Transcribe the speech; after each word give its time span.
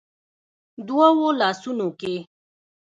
دوو 0.87 1.27
لاسونو 1.39 1.87
کې 1.99 2.15